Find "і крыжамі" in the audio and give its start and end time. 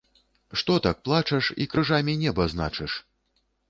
1.61-2.19